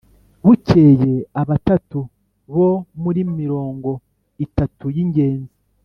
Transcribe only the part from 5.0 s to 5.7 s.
ingenzi